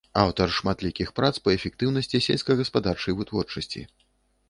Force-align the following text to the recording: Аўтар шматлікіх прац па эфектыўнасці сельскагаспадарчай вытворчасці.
Аўтар 0.19 0.47
шматлікіх 0.59 1.11
прац 1.19 1.31
па 1.49 1.55
эфектыўнасці 1.57 2.25
сельскагаспадарчай 2.31 3.19
вытворчасці. 3.21 3.89